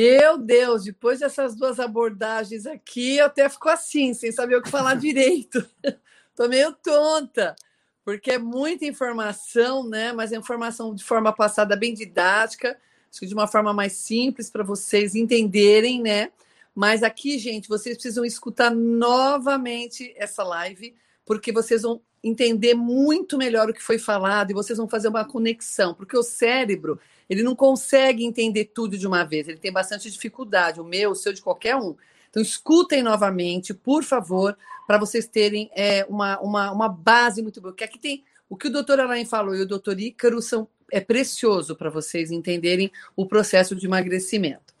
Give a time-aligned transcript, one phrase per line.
[0.00, 4.70] Meu Deus, depois dessas duas abordagens aqui, eu até fico assim, sem saber o que
[4.70, 5.68] falar direito.
[6.30, 7.56] Estou meio tonta,
[8.04, 10.12] porque é muita informação, né?
[10.12, 12.78] Mas é informação de forma passada bem didática,
[13.10, 16.30] acho que de uma forma mais simples para vocês entenderem, né?
[16.72, 20.94] Mas aqui, gente, vocês precisam escutar novamente essa live,
[21.26, 25.24] porque vocês vão entender muito melhor o que foi falado e vocês vão fazer uma
[25.24, 30.10] conexão, porque o cérebro ele não consegue entender tudo de uma vez, ele tem bastante
[30.10, 31.94] dificuldade, o meu, o seu, de qualquer um.
[32.30, 37.72] Então, escutem novamente, por favor, para vocês terem é, uma, uma, uma base muito boa.
[37.72, 41.00] Porque aqui tem o que o doutor Alain falou e o doutor Ícaro são, é
[41.00, 44.74] precioso para vocês entenderem o processo de emagrecimento.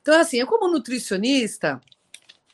[0.00, 1.80] Então, assim, eu como nutricionista,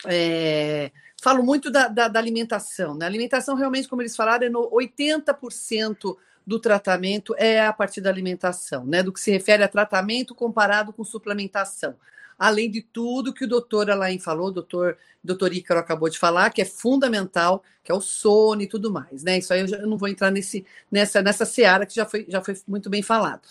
[0.06, 2.94] é, falo muito da, da, da alimentação.
[2.94, 3.05] Né?
[3.05, 6.16] A alimentação, realmente, como eles falaram, é no 80%
[6.48, 9.02] do tratamento é a partir da alimentação, né?
[9.02, 11.94] Do que se refere a tratamento comparado com suplementação.
[12.38, 16.62] Além de tudo que o doutor Alain falou, doutor, doutor Ícaro acabou de falar, que
[16.62, 19.36] é fundamental, que é o sono e tudo mais, né?
[19.36, 22.25] Isso aí eu, já, eu não vou entrar nesse, nessa, nessa seara que já foi,
[22.27, 23.42] já foi muito bem falado.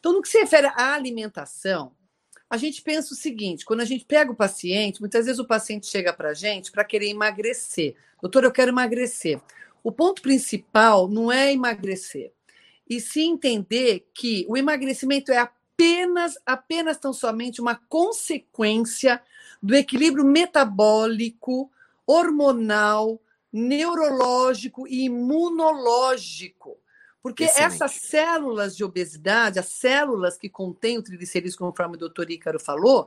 [0.00, 1.92] Então, no que se refere à alimentação,
[2.50, 5.86] a gente pensa o seguinte: quando a gente pega o paciente, muitas vezes o paciente
[5.86, 7.94] chega para a gente para querer emagrecer.
[8.20, 9.40] Doutor, eu quero emagrecer.
[9.82, 12.32] O ponto principal não é emagrecer
[12.88, 19.22] e se entender que o emagrecimento é apenas, apenas tão somente uma consequência
[19.62, 21.70] do equilíbrio metabólico,
[22.04, 23.20] hormonal,
[23.52, 26.79] neurológico e imunológico.
[27.22, 27.74] Porque Excelente.
[27.74, 33.06] essas células de obesidade, as células que contêm o triglicerídeos, conforme o doutor Ícaro falou,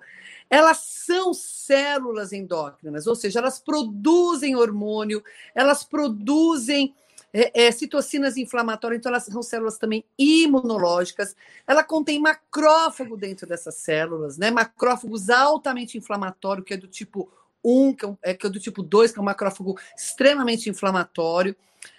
[0.50, 5.24] elas são células endócrinas, ou seja, elas produzem hormônio,
[5.56, 6.94] elas produzem
[7.34, 11.36] é, é, citocinas inflamatórias, então elas são células também imunológicas.
[11.66, 14.52] Ela contém macrófago dentro dessas células, né?
[14.52, 17.32] Macrófagos altamente inflamatório, que é do tipo
[17.64, 21.56] 1, que é, que é do tipo 2, que é um macrófago extremamente inflamatório.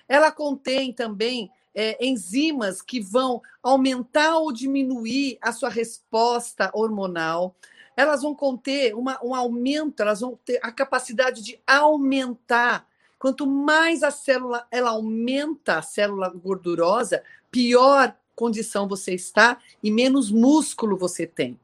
[0.09, 7.55] Ela contém também é, enzimas que vão aumentar ou diminuir a sua resposta hormonal.
[7.97, 12.87] Elas vão conter uma, um aumento, elas vão ter a capacidade de aumentar
[13.25, 20.31] Quanto mais a célula ela aumenta a célula gordurosa, pior condição você está e menos
[20.31, 21.59] músculo você tem.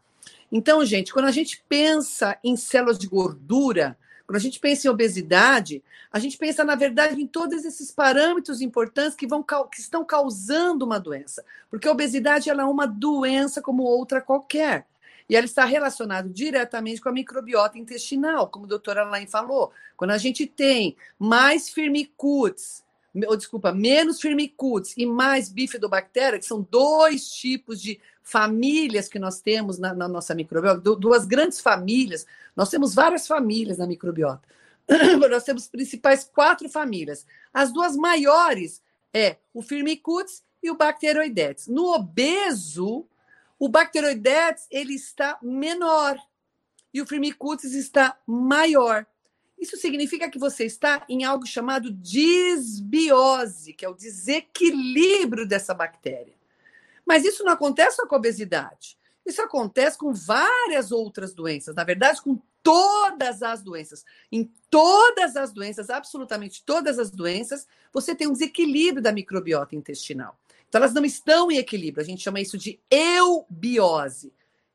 [0.51, 3.95] Então, gente, quando a gente pensa em células de gordura,
[4.31, 5.83] quando a gente pensa em obesidade,
[6.13, 10.85] a gente pensa, na verdade, em todos esses parâmetros importantes que, vão, que estão causando
[10.85, 11.45] uma doença.
[11.69, 14.87] Porque a obesidade ela é uma doença como outra qualquer.
[15.29, 19.73] E ela está relacionada diretamente com a microbiota intestinal, como a doutora Alain falou.
[19.97, 22.85] Quando a gente tem mais firmicutes,
[23.27, 29.41] ou desculpa, menos firmicutes e mais bifidobactéria, que são dois tipos de famílias que nós
[29.41, 34.43] temos na, na nossa microbiota, duas grandes famílias, nós temos várias famílias na microbiota.
[35.31, 37.27] nós temos principais quatro famílias.
[37.53, 38.83] As duas maiores
[39.13, 41.67] é o Firmicutes e o Bacteroidetes.
[41.67, 43.07] No obeso,
[43.59, 46.19] o Bacteroidetes ele está menor
[46.93, 49.07] e o Firmicutes está maior.
[49.61, 56.35] Isso significa que você está em algo chamado disbiose, que é o desequilíbrio dessa bactéria.
[57.05, 58.97] Mas isso não acontece só com a obesidade.
[59.27, 64.05] Isso acontece com várias outras doenças, na verdade, com todas as doenças.
[64.33, 70.39] Em todas as doenças, absolutamente todas as doenças, você tem um desequilíbrio da microbiota intestinal.
[70.69, 72.03] Então, elas não estão em equilíbrio.
[72.03, 74.33] A gente chama isso de eubiose,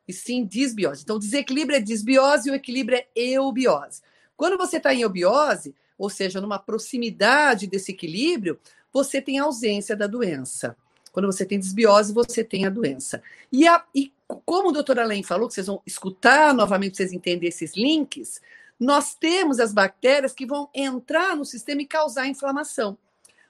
[0.07, 1.03] e sim disbiose.
[1.03, 4.01] Então, desequilíbrio é disbiose e o equilíbrio é eubiose.
[4.35, 8.59] Quando você está em eubiose, ou seja, numa proximidade desse equilíbrio,
[8.91, 10.75] você tem ausência da doença.
[11.11, 13.23] Quando você tem desbiose, você tem a doença.
[13.51, 14.11] E, a, e
[14.45, 18.41] como o doutor Alain falou, que vocês vão escutar novamente, vocês entenderem esses links,
[18.79, 22.97] nós temos as bactérias que vão entrar no sistema e causar inflamação.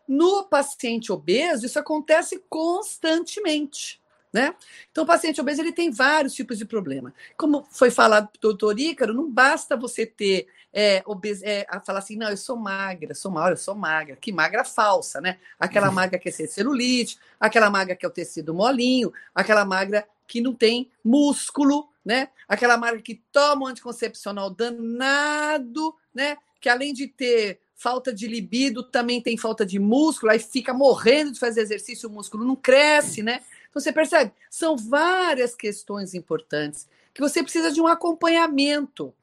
[0.07, 3.99] No paciente obeso, isso acontece constantemente.
[4.31, 4.53] Né?
[4.91, 7.13] Então, o paciente obeso ele tem vários tipos de problema.
[7.37, 11.41] Como foi falado pelo doutor Ícaro, não basta você ter é, obes...
[11.41, 14.17] é, falar assim, não, eu sou magra, sou magra, eu sou magra.
[14.17, 15.39] Que magra falsa, né?
[15.57, 20.41] Aquela magra que é celulite, aquela magra que é o tecido molinho, aquela magra que
[20.41, 22.27] não tem músculo, né?
[22.45, 26.37] Aquela magra que toma um anticoncepcional danado, né?
[26.59, 31.31] Que além de ter falta de libido, também tem falta de músculo, aí fica morrendo
[31.31, 33.41] de fazer exercício, o músculo não cresce, né?
[33.69, 39.13] Então você percebe, são várias questões importantes que você precisa de um acompanhamento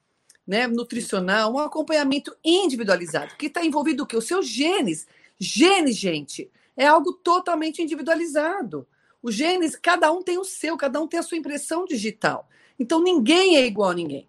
[0.46, 4.16] né, nutricional, um acompanhamento individualizado, que está envolvido o quê?
[4.16, 5.06] Os seus genes.
[5.38, 8.86] Genes, gente, é algo totalmente individualizado.
[9.22, 12.48] Os genes, cada um tem o seu, cada um tem a sua impressão digital.
[12.78, 14.28] Então, ninguém é igual a ninguém.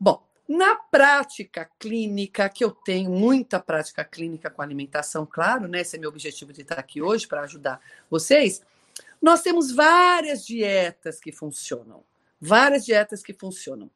[0.00, 5.80] Bom, na prática clínica, que eu tenho muita prática clínica com alimentação, claro, né?
[5.80, 8.62] Esse é meu objetivo de estar aqui hoje para ajudar vocês.
[9.20, 12.02] Nós temos várias dietas que funcionam.
[12.40, 13.90] Várias dietas que funcionam.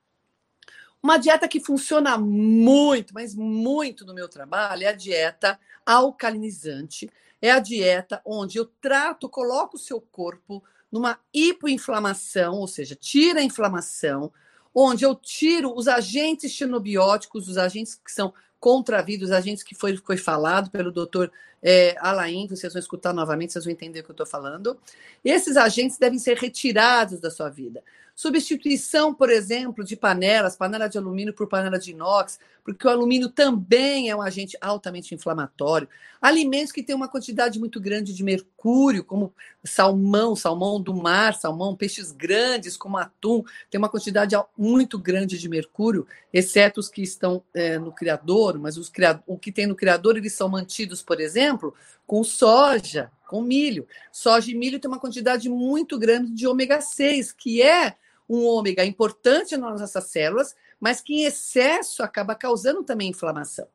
[1.03, 7.11] Uma dieta que funciona muito, mas muito no meu trabalho é a dieta alcalinizante.
[7.41, 13.41] É a dieta onde eu trato, coloco o seu corpo numa hipoinflamação, ou seja, tira
[13.41, 14.33] a inflamação,
[14.75, 19.63] onde eu tiro os agentes xenobióticos, os agentes que são contra a vida, os agentes
[19.63, 21.31] que foi, foi falado pelo doutor
[21.63, 24.79] é, Alain, vocês vão escutar novamente, vocês vão entender o que eu estou falando.
[25.25, 27.83] Esses agentes devem ser retirados da sua vida.
[28.17, 33.29] Substituição, por exemplo, de panelas, panela de alumínio por panela de inox, porque o alumínio
[33.29, 35.87] também é um agente altamente inflamatório.
[36.19, 41.77] Alimentos que têm uma quantidade muito grande de mercúrio, como salmão, salmão do mar, salmão,
[41.77, 47.43] peixes grandes, como atum, tem uma quantidade muito grande de mercúrio, exceto os que estão
[47.53, 51.21] é, no criador, mas os criador, o que tem no criador, eles são mantidos, por
[51.21, 51.75] exemplo,
[52.07, 53.87] com soja, com milho.
[54.11, 57.95] Soja e milho tem uma quantidade muito grande de ômega 6, que é
[58.29, 63.67] um ômega importante nas nossas células, mas que em excesso acaba causando também inflamação,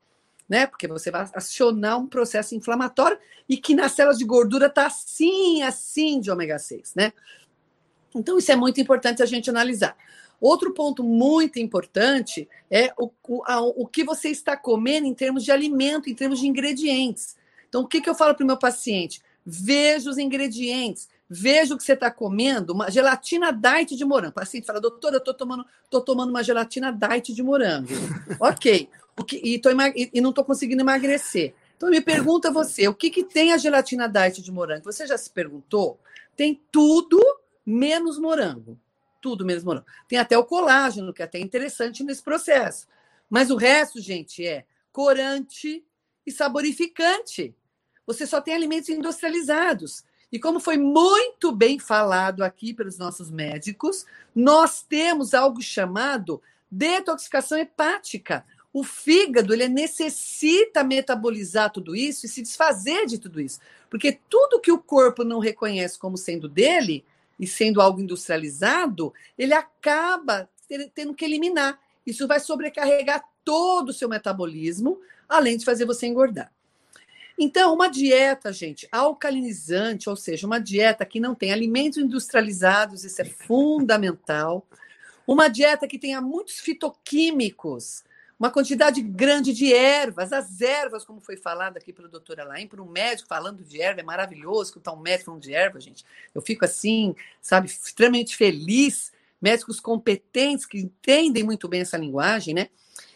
[0.48, 0.68] né?
[0.68, 3.18] Porque você vai acionar um processo inflamatório
[3.48, 7.14] e que nas células de gordura está assim, assim de ômega 6, né?
[8.14, 9.96] Então, isso é muito importante a gente analisar.
[10.40, 15.44] Outro ponto muito importante é o, o, a, o que você está comendo em termos
[15.44, 17.38] de alimento, em termos de ingredientes.
[17.70, 19.22] Então, o que, que eu falo para o meu paciente?
[19.46, 24.32] Veja os ingredientes, veja o que você está comendo, uma gelatina diet de morango.
[24.32, 27.88] O paciente fala, doutora, eu estou tomando, tô tomando uma gelatina diet de morango.
[28.38, 28.90] ok.
[29.26, 31.54] Que, e, tô, e, não estou conseguindo emagrecer.
[31.78, 34.84] Então, me pergunta você, o que, que tem a gelatina diet de morango?
[34.84, 35.98] Você já se perguntou?
[36.36, 37.18] Tem tudo
[37.66, 38.78] menos morango.
[39.22, 39.86] Tudo menos morango.
[40.10, 42.88] Tem até o colágeno, que é até interessante nesse processo.
[43.30, 45.82] Mas o resto, gente, é corante
[46.26, 47.56] e saborificante.
[48.06, 50.04] Você só tem alimentos industrializados.
[50.32, 56.42] E como foi muito bem falado aqui pelos nossos médicos, nós temos algo chamado
[56.72, 58.46] detoxificação hepática.
[58.74, 63.60] O fígado ele necessita metabolizar tudo isso e se desfazer de tudo isso.
[63.90, 67.04] Porque tudo que o corpo não reconhece como sendo dele
[67.38, 70.50] e sendo algo industrializado, ele acaba
[70.96, 71.78] tendo que eliminar.
[72.06, 76.50] Isso vai sobrecarregar todo o seu metabolismo, além de fazer você engordar.
[77.38, 83.22] Então, uma dieta, gente, alcalinizante, ou seja, uma dieta que não tem alimentos industrializados, isso
[83.22, 84.66] é fundamental.
[85.26, 88.04] Uma dieta que tenha muitos fitoquímicos,
[88.40, 90.34] uma quantidade grande de ervas.
[90.34, 94.02] As ervas, como foi falado aqui pelo doutor Alain, por um médico falando de erva,
[94.02, 96.04] é maravilhoso escutar um médico falando de erva, gente.
[96.34, 99.12] Eu fico assim, sabe, extremamente feliz.
[99.40, 102.70] Médicos competentes que entendem muito bem essa linguagem, né?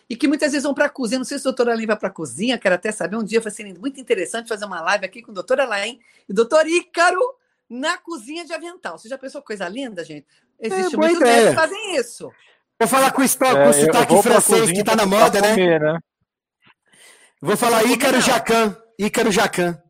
[0.10, 1.19] E que muitas vezes vão para a cozinha.
[1.19, 3.18] Não sei se a doutora Alain vai para a cozinha, quero até saber.
[3.18, 6.31] Um dia vai ser muito interessante fazer uma live aqui com a doutora Alain e
[6.31, 7.22] o doutor Ícaro
[7.69, 8.98] na cozinha de avental.
[8.98, 10.28] Você já pensou coisa linda, gente?
[10.60, 12.31] Existe é, muitos que fazem isso.
[12.80, 15.52] Vou falar com o, estoque, é, o sotaque francês que está na moda, né?
[15.52, 16.00] Comer, né?
[17.42, 18.76] Vou falar Ícaro Jacan.
[19.00, 19.81] Ícaro Jacan.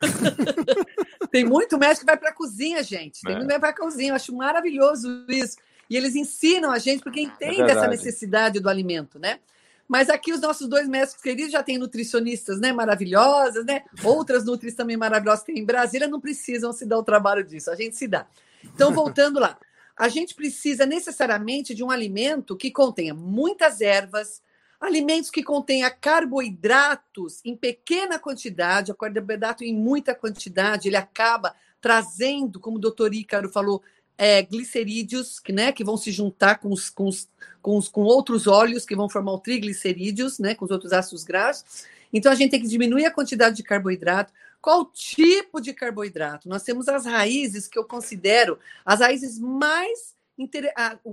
[1.30, 3.20] Tem muito médico que vai para a cozinha, gente.
[3.20, 3.36] Tem é.
[3.36, 4.10] muito que vai para a cozinha.
[4.10, 5.56] Eu acho maravilhoso isso.
[5.90, 9.40] E eles ensinam a gente porque entendem é essa necessidade do alimento, né?
[9.88, 13.82] Mas aqui os nossos dois mestres queridos já têm nutricionistas, né, maravilhosas, né?
[14.04, 17.72] Outras nutris também maravilhosas que tem em Brasília não precisam se dar o trabalho disso,
[17.72, 18.24] a gente se dá.
[18.62, 19.58] Então, voltando lá,
[19.96, 24.40] a gente precisa necessariamente de um alimento que contenha muitas ervas,
[24.80, 32.60] alimentos que contenha carboidratos em pequena quantidade, o carboidrato em muita quantidade, ele acaba trazendo,
[32.60, 33.82] como o doutor Ícaro falou,
[34.20, 37.26] é, glicerídeos que, né, que vão se juntar com, os, com, os,
[37.62, 41.24] com, os, com outros óleos que vão formar o triglicerídeos, né, com os outros ácidos
[41.24, 41.86] graxos.
[42.12, 44.30] Então a gente tem que diminuir a quantidade de carboidrato.
[44.60, 46.50] Qual tipo de carboidrato?
[46.50, 50.14] Nós temos as raízes que eu considero as raízes mais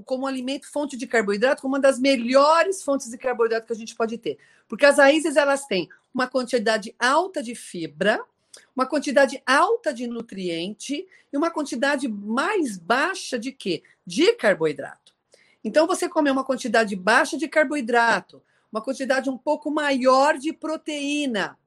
[0.05, 3.95] como alimento fonte de carboidrato, como uma das melhores fontes de carboidrato que a gente
[3.95, 4.37] pode ter.
[4.67, 8.21] Porque as raízes elas têm uma quantidade alta de fibra,
[8.75, 13.83] uma quantidade alta de nutriente e uma quantidade mais baixa de quê?
[14.05, 15.13] De carboidrato.
[15.63, 21.57] Então, você comer uma quantidade baixa de carboidrato, uma quantidade um pouco maior de proteína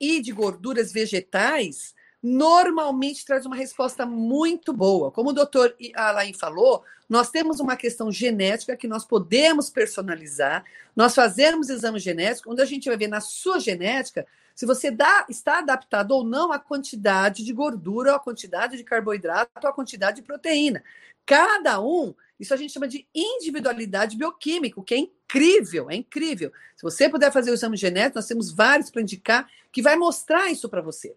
[0.00, 5.10] e de gorduras vegetais, normalmente traz uma resposta muito boa.
[5.10, 11.14] Como o doutor Alain falou, nós temos uma questão genética que nós podemos personalizar, nós
[11.14, 14.26] fazemos exame genético, onde a gente vai ver na sua genética
[14.56, 19.66] se você dá, está adaptado ou não à quantidade de gordura, à quantidade de carboidrato,
[19.66, 20.82] à quantidade de proteína.
[21.26, 26.50] Cada um, isso a gente chama de individualidade bioquímica, que é incrível, é incrível.
[26.74, 30.50] Se você puder fazer o exame genético, nós temos vários para indicar que vai mostrar
[30.50, 31.14] isso para você.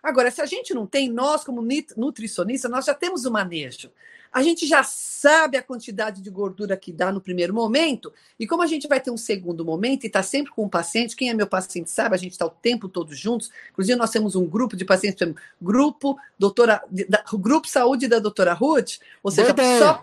[0.00, 1.66] Agora, se a gente não tem, nós, como
[1.96, 3.90] nutricionista, nós já temos o manejo.
[4.32, 8.62] A gente já sabe a quantidade de gordura que dá no primeiro momento, e como
[8.62, 11.34] a gente vai ter um segundo momento e está sempre com o paciente, quem é
[11.34, 13.50] meu paciente sabe, a gente está o tempo todo juntos.
[13.70, 15.26] Inclusive, nós temos um grupo de pacientes,
[15.60, 20.00] grupo, doutora, da, grupo Saúde da doutora Ruth, ou seja, só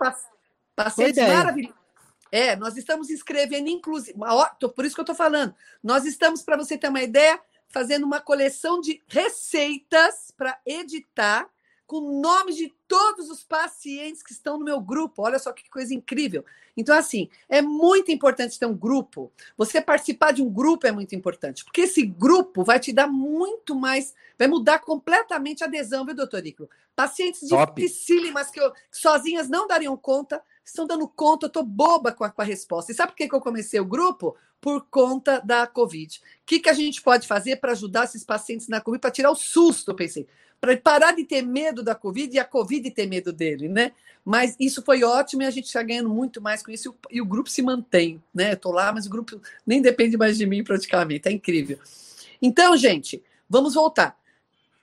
[0.75, 1.86] pacientes maravilhosos.
[2.32, 4.17] É, nós estamos escrevendo, inclusive,
[4.75, 7.39] por isso que eu estou falando, nós estamos, para você ter uma ideia,
[7.70, 11.50] fazendo uma coleção de receitas para editar
[11.88, 15.22] com nomes de todos os pacientes que estão no meu grupo.
[15.22, 16.44] Olha só que coisa incrível.
[16.75, 19.32] Então, assim, é muito importante ter um grupo.
[19.58, 23.75] Você participar de um grupo é muito importante, porque esse grupo vai te dar muito
[23.75, 26.70] mais, vai mudar completamente a adesão, viu, doutor Icaro?
[26.96, 27.74] Pacientes Top.
[27.82, 32.24] dificílimas que, eu, que sozinhas não dariam conta, estão dando conta, eu estou boba com
[32.24, 32.92] a, com a, resposta.
[32.92, 34.36] E sabe por que, que eu comecei o grupo?
[34.60, 36.18] Por conta da Covid.
[36.18, 39.30] O que, que a gente pode fazer para ajudar esses pacientes na Covid, para tirar
[39.30, 40.27] o susto, eu pensei
[40.65, 43.91] para ele parar de ter medo da Covid e a Covid ter medo dele, né?
[44.24, 47.25] Mas isso foi ótimo e a gente está ganhando muito mais com isso e o,
[47.25, 48.53] grupo se mantém, né?
[48.53, 51.77] Estou lá, mas o grupo nem depende mais de mim praticamente, é incrível.
[52.41, 54.17] Então, gente, vamos voltar.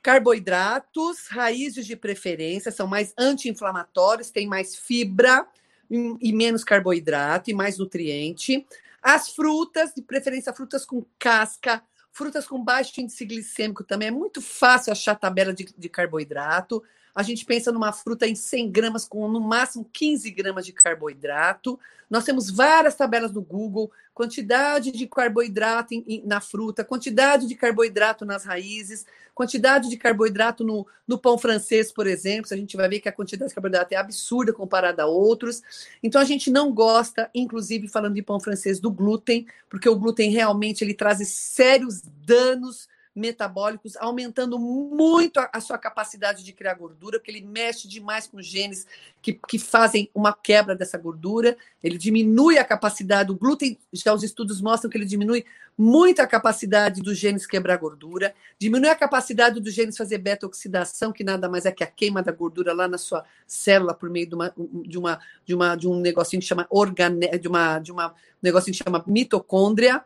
[0.00, 5.44] Carboidratos, raízes de preferência, são mais anti-inflamatórios, tem mais fibra
[5.90, 8.64] e menos carboidrato e mais nutriente.
[9.02, 11.82] As frutas, de preferência frutas com casca,
[12.12, 16.82] Frutas com baixo índice glicêmico também é muito fácil achar tabela de, de carboidrato.
[17.14, 21.78] A gente pensa numa fruta em 100 gramas, com no máximo 15 gramas de carboidrato.
[22.08, 27.54] Nós temos várias tabelas no Google, quantidade de carboidrato em, em, na fruta, quantidade de
[27.54, 32.48] carboidrato nas raízes, quantidade de carboidrato no, no pão francês, por exemplo.
[32.52, 35.62] A gente vai ver que a quantidade de carboidrato é absurda comparada a outros.
[36.02, 40.30] Então a gente não gosta, inclusive falando de pão francês, do glúten, porque o glúten
[40.30, 47.18] realmente ele traz sérios danos metabólicos, aumentando muito a, a, sua capacidade de criar gordura,
[47.18, 48.86] porque ele mexe demais com genes
[49.20, 54.22] que, que fazem uma quebra dessa gordura, ele diminui a capacidade, o glúten, já os
[54.22, 55.44] estudos mostram que ele diminui
[55.76, 61.24] muito a capacidade dos genes quebrar gordura, diminui a capacidade dos genes fazer beta-oxidação, que
[61.24, 64.34] nada mais é que a queima da gordura lá na sua célula por meio de
[64.34, 68.08] uma, de uma, de uma de um negocinho que chama organe, de uma de uma
[68.08, 70.04] um negocinho que chama mitocôndria,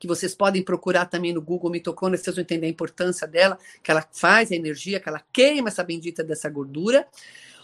[0.00, 3.90] que vocês podem procurar também no Google mitocôndria, vocês vão entender a importância dela, que
[3.90, 7.06] ela faz a energia, que ela queima essa bendita dessa gordura.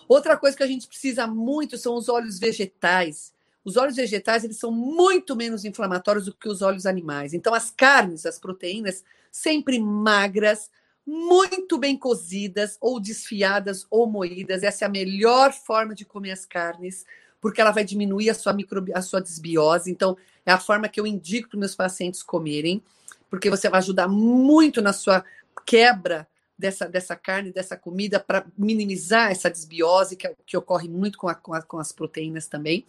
[0.07, 3.33] Outra coisa que a gente precisa muito são os óleos vegetais.
[3.64, 7.33] Os óleos vegetais eles são muito menos inflamatórios do que os óleos animais.
[7.33, 9.02] Então, as carnes, as proteínas,
[9.33, 10.71] sempre magras,
[11.07, 14.62] muito bem cozidas, ou desfiadas, ou moídas.
[14.62, 17.07] Essa é a melhor forma de comer as carnes
[17.47, 19.88] porque ela vai diminuir a sua, microbi a sua desbiose.
[19.88, 22.83] Então, é a forma que eu indico para meus pacientes comerem,
[23.31, 25.25] porque você vai ajudar muito na sua
[25.65, 26.26] quebra
[26.59, 31.37] dessa, dessa carne, dessa comida, para minimizar essa desbiose que, que ocorre muito com, a,
[31.37, 32.85] com, a, com as proteínas também.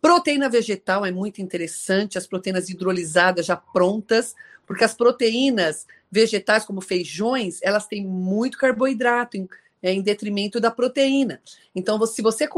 [0.00, 4.34] Proteína vegetal é muito interessante, as proteínas hidrolisadas já prontas,
[4.66, 9.36] porque as proteínas vegetais, como feijões, elas têm muito carboidrato,
[9.84, 11.42] é, em detrimento da proteína.
[11.76, 12.48] Então, se você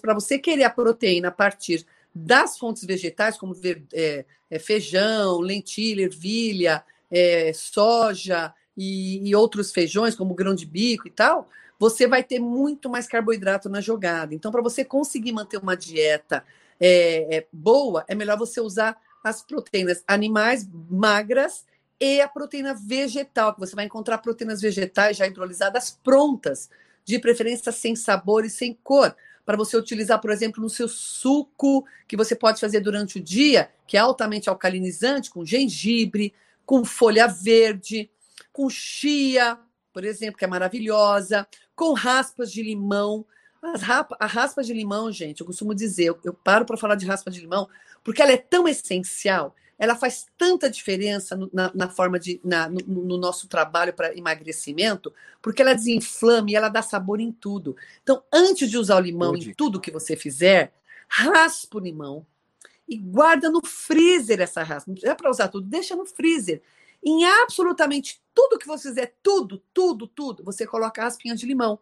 [0.00, 3.56] para você querer a proteína a partir das fontes vegetais, como
[3.92, 11.08] é, é, feijão, lentilha, ervilha, é, soja e, e, outros feijões, como grão de bico
[11.08, 11.48] e tal,
[11.80, 14.32] você vai ter muito mais carboidrato na jogada.
[14.32, 16.44] Então, para você conseguir manter uma dieta
[16.78, 21.66] é, é, boa, é melhor você usar as proteínas animais magras
[22.00, 26.70] e a proteína vegetal, que você vai encontrar proteínas vegetais já hidrolisadas prontas,
[27.04, 31.86] de preferência sem sabor e sem cor, para você utilizar, por exemplo, no seu suco
[32.06, 36.34] que você pode fazer durante o dia, que é altamente alcalinizante, com gengibre,
[36.66, 38.10] com folha verde,
[38.52, 39.58] com chia,
[39.90, 43.24] por exemplo, que é maravilhosa, com raspas de limão.
[43.62, 46.94] As rapa, a raspa de limão, gente, eu costumo dizer, eu, eu paro para falar
[46.94, 47.68] de raspa de limão,
[48.04, 52.68] porque ela é tão essencial ela faz tanta diferença no, na, na, forma de na,
[52.68, 57.76] no, no nosso trabalho para emagrecimento, porque ela desinflama e ela dá sabor em tudo.
[58.02, 60.72] Então, antes de usar o limão em tudo que você fizer,
[61.08, 62.26] raspa o limão
[62.88, 64.92] e guarda no freezer essa raspa.
[64.92, 66.60] Não é para usar tudo, deixa no freezer.
[67.04, 71.78] Em absolutamente tudo que você fizer, tudo, tudo, tudo, você coloca raspinha de limão.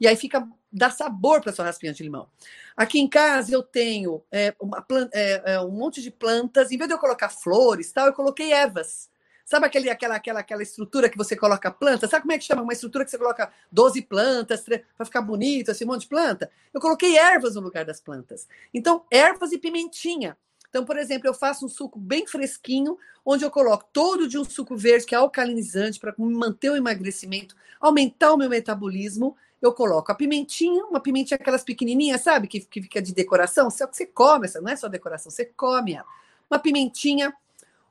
[0.00, 2.28] E aí fica dá sabor para sua raspinha de limão.
[2.76, 6.72] Aqui em casa eu tenho é, uma, é, é, um monte de plantas.
[6.72, 9.08] Em vez de eu colocar flores, tal, eu coloquei ervas.
[9.44, 12.08] Sabe aquele, aquela, aquela, aquela estrutura que você coloca planta?
[12.08, 12.62] Sabe como é que chama?
[12.62, 16.50] Uma estrutura que você coloca 12 plantas para ficar bonito, esse monte de planta?
[16.72, 18.48] Eu coloquei ervas no lugar das plantas.
[18.72, 20.36] Então, ervas e pimentinha.
[20.70, 24.44] Então, por exemplo, eu faço um suco bem fresquinho, onde eu coloco todo de um
[24.44, 29.36] suco verde, que é alcalinizante, para manter o emagrecimento, aumentar o meu metabolismo.
[29.64, 32.46] Eu coloco a pimentinha, uma pimentinha aquelas pequenininhas, sabe?
[32.46, 33.70] Que, que fica de decoração.
[33.70, 36.06] Só que você come, essa não é só decoração, você come ela.
[36.50, 37.34] Uma pimentinha,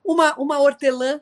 [0.06, 1.20] uma, uma hortelã,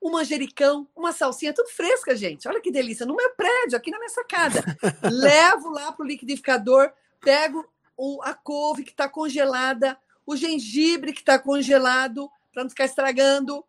[0.00, 2.46] um manjericão, uma salsinha, tudo fresca, gente.
[2.46, 3.04] Olha que delícia.
[3.04, 4.62] No meu prédio, aqui na minha sacada.
[5.10, 11.22] Levo lá para o liquidificador, pego o, a couve que está congelada, o gengibre que
[11.22, 13.64] está congelado, para não ficar estragando.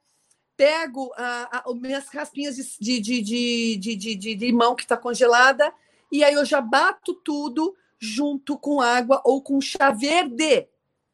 [0.56, 5.74] Pego a, a, minhas raspinhas de, de, de, de, de, de limão que está congelada,
[6.14, 10.68] e aí eu já bato tudo junto com água ou com chá verde.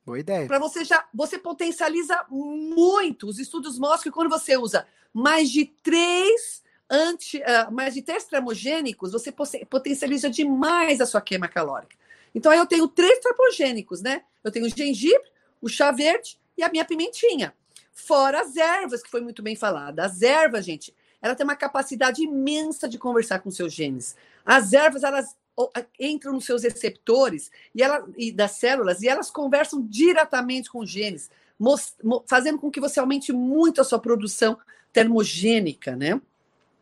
[0.06, 0.46] Boa ideia.
[0.46, 3.26] Para você já, você potencializa muito.
[3.26, 8.26] Os estudos mostram que quando você usa mais de três anti, uh, mais de três
[8.26, 11.96] termogênicos, você potencializa demais a sua queima calórica.
[12.36, 14.24] Então, aí eu tenho três termogênicos, né?
[14.44, 17.54] Eu tenho o gengibre, o chá verde e a minha pimentinha.
[17.94, 20.04] Fora as ervas, que foi muito bem falada.
[20.04, 24.16] As ervas, gente, ela tem uma capacidade imensa de conversar com seus genes.
[24.46, 25.36] As ervas, elas
[26.00, 30.90] entram nos seus receptores e, ela, e das células e elas conversam diretamente com os
[30.90, 31.30] genes,
[32.28, 34.58] fazendo com que você aumente muito a sua produção
[34.94, 36.20] termogênica, né?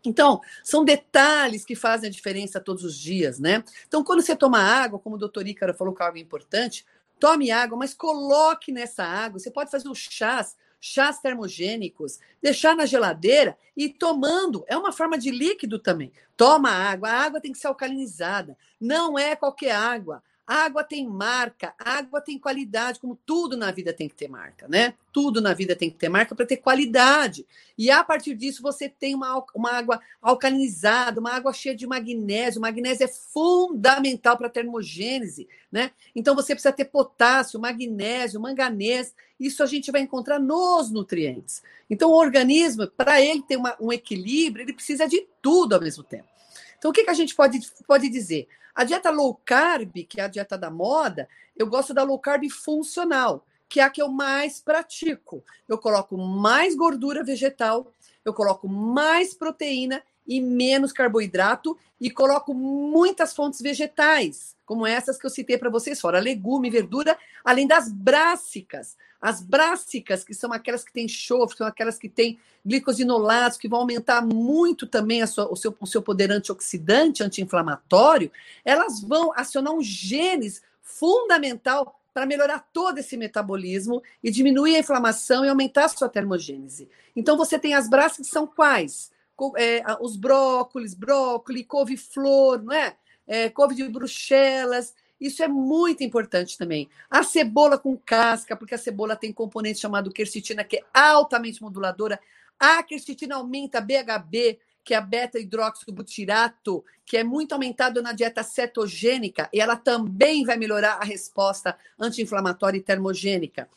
[0.05, 3.63] Então, são detalhes que fazem a diferença todos os dias, né?
[3.87, 6.85] Então, quando você toma água, como o doutor Ícaro falou que é algo importante,
[7.19, 9.39] tome água, mas coloque nessa água.
[9.39, 10.55] Você pode fazer os chás,
[10.87, 14.63] chás termogênicos, deixar na geladeira e tomando.
[14.67, 16.11] É uma forma de líquido também.
[16.35, 18.57] Toma água, a água tem que ser alcalinizada.
[18.79, 20.23] Não é qualquer água.
[20.47, 24.93] Água tem marca, água tem qualidade, como tudo na vida tem que ter marca, né?
[25.11, 27.45] Tudo na vida tem que ter marca para ter qualidade.
[27.77, 32.59] E a partir disso você tem uma, uma água alcalinizada, uma água cheia de magnésio.
[32.59, 35.91] O magnésio é fundamental para a termogênese, né?
[36.15, 39.13] Então você precisa ter potássio, magnésio, manganês.
[39.37, 41.61] Isso a gente vai encontrar nos nutrientes.
[41.89, 46.03] Então o organismo, para ele ter uma, um equilíbrio, ele precisa de tudo ao mesmo
[46.03, 46.29] tempo.
[46.77, 48.47] Então o que, que a gente pode, pode dizer?
[48.77, 52.47] A dieta low carb, que é a dieta da moda, eu gosto da low carb
[52.47, 55.43] funcional, que é a que eu mais pratico.
[55.67, 57.91] Eu coloco mais gordura vegetal,
[58.23, 65.25] eu coloco mais proteína e menos carboidrato e coloco muitas fontes vegetais, como essas que
[65.25, 68.97] eu citei para vocês, fora legume, verdura, além das brássicas.
[69.19, 73.79] As brássicas, que são aquelas que têm enxofre, são aquelas que têm glicosinolados, que vão
[73.79, 78.29] aumentar muito também sua, o, seu, o seu poder antioxidante, anti-inflamatório,
[78.65, 85.45] elas vão acionar um genes fundamental para melhorar todo esse metabolismo e diminuir a inflamação
[85.45, 86.89] e aumentar a sua termogênese.
[87.15, 89.11] Então, você tem as brássicas, que são quais?
[89.55, 92.97] É, os brócolis, brócolis, couve-flor, não é?
[93.27, 93.49] É?
[93.49, 96.89] Couve de bruxelas, isso é muito importante também.
[97.09, 102.19] A cebola com casca, porque a cebola tem componente chamado quercetina, que é altamente moduladora.
[102.59, 109.49] A quercetina aumenta BHB, que é a beta-hidroxibutirato, que é muito aumentado na dieta cetogênica,
[109.51, 113.67] e ela também vai melhorar a resposta anti-inflamatória e termogênica.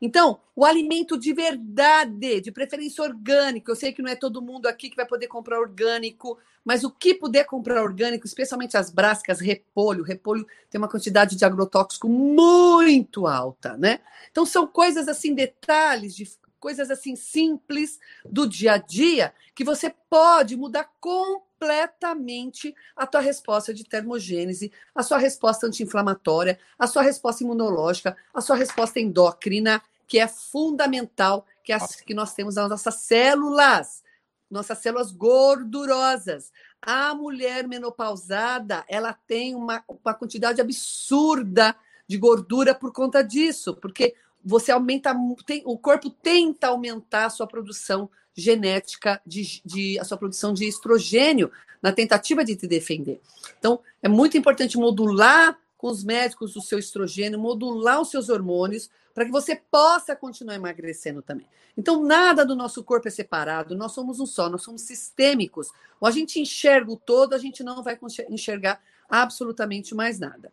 [0.00, 3.70] Então, o alimento de verdade, de preferência orgânico.
[3.70, 6.90] Eu sei que não é todo mundo aqui que vai poder comprar orgânico, mas o
[6.90, 13.26] que puder comprar orgânico, especialmente as brascas, repolho, repolho tem uma quantidade de agrotóxico muito
[13.26, 14.00] alta, né?
[14.30, 16.28] Então são coisas assim, detalhes de
[16.58, 21.45] coisas assim simples do dia a dia que você pode mudar completamente
[22.96, 28.56] a tua resposta de termogênese, a sua resposta anti-inflamatória, a sua resposta imunológica, a sua
[28.56, 34.04] resposta endócrina, que é fundamental que, as, que nós temos nas nossas células
[34.50, 36.52] nossas células gordurosas.
[36.80, 41.74] A mulher menopausada, ela tem uma, uma quantidade absurda
[42.06, 44.14] de gordura por conta disso, porque
[44.44, 45.12] você aumenta,
[45.44, 50.66] tem, o corpo tenta aumentar a sua produção genética, de, de, a sua produção de
[50.66, 53.20] estrogênio, na tentativa de te defender.
[53.58, 58.90] Então, é muito importante modular com os médicos o seu estrogênio, modular os seus hormônios,
[59.14, 61.46] para que você possa continuar emagrecendo também.
[61.76, 65.68] Então, nada do nosso corpo é separado, nós somos um só, nós somos sistêmicos.
[66.00, 70.52] Ou a gente enxerga o todo, a gente não vai enxergar absolutamente mais nada.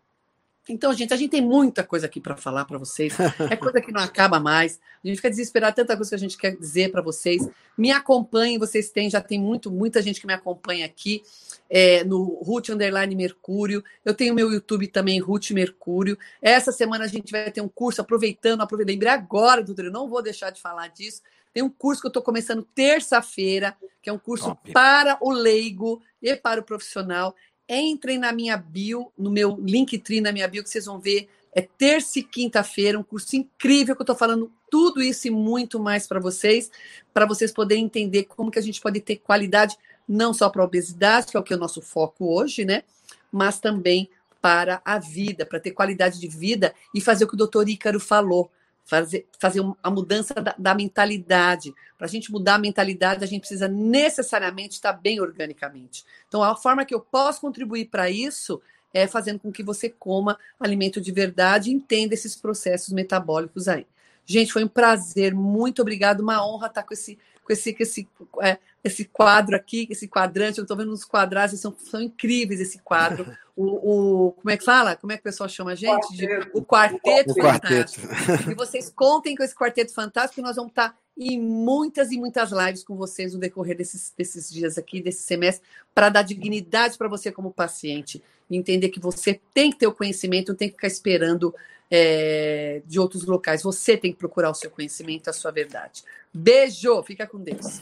[0.69, 3.13] Então, gente, a gente tem muita coisa aqui para falar para vocês.
[3.51, 4.79] É coisa que não acaba mais.
[5.03, 7.45] A gente fica desesperado, tanta coisa que a gente quer dizer para vocês.
[7.77, 11.21] Me acompanhem, vocês têm, já tem muito, muita gente que me acompanha aqui
[11.69, 13.83] é, no Ruth Underline Mercúrio.
[14.05, 16.17] Eu tenho meu YouTube também, Ruth Mercúrio.
[16.41, 20.21] Essa semana a gente vai ter um curso, aproveitando, aproveitando, lembrei agora, eu não vou
[20.21, 21.21] deixar de falar disso.
[21.53, 24.71] Tem um curso que eu estou começando terça-feira, que é um curso Top.
[24.71, 27.35] para o leigo e para o profissional.
[27.67, 31.29] Entrem na minha bio, no meu Linktree, na minha bio, que vocês vão ver.
[31.55, 35.79] É terça e quinta-feira, um curso incrível que eu estou falando tudo isso e muito
[35.79, 36.71] mais para vocês,
[37.13, 40.65] para vocês poderem entender como que a gente pode ter qualidade não só para a
[40.65, 42.83] obesidade, que é o que é o nosso foco hoje, né?
[43.31, 44.09] Mas também
[44.41, 47.99] para a vida, para ter qualidade de vida e fazer o que o doutor Ícaro
[47.99, 48.51] falou,
[48.85, 51.73] fazer, fazer a mudança da, da mentalidade.
[51.97, 56.03] Para a gente mudar a mentalidade, a gente precisa necessariamente estar bem organicamente.
[56.27, 58.61] Então, a forma que eu posso contribuir para isso
[58.93, 63.87] é fazendo com que você coma alimento de verdade e entenda esses processos metabólicos aí.
[64.25, 68.07] Gente, foi um prazer, muito obrigado, uma honra estar com esse, com esse, com esse
[68.41, 72.79] é, esse quadro aqui, esse quadrante, eu estou vendo uns quadrados, são, são incríveis esse
[72.79, 73.25] quadro.
[73.55, 74.95] O, o, como é que fala?
[74.95, 76.15] Como é que o pessoal chama a gente?
[76.15, 78.07] De, o Quarteto o Fantástico.
[78.07, 78.51] Quarteto.
[78.51, 82.51] E vocês contem com esse Quarteto Fantástico, que nós vamos estar em muitas e muitas
[82.51, 87.07] lives com vocês no decorrer desses, desses dias aqui, desse semestre, para dar dignidade para
[87.07, 88.23] você como paciente.
[88.49, 91.53] Entender que você tem que ter o conhecimento, não tem que ficar esperando
[91.91, 93.61] é, de outros locais.
[93.61, 96.03] Você tem que procurar o seu conhecimento, a sua verdade.
[96.33, 97.81] Beijo, fica com Deus.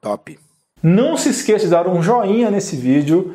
[0.00, 0.38] Top.
[0.82, 3.34] Não se esqueça de dar um joinha nesse vídeo,